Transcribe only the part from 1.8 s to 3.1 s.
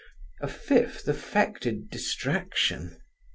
distraction.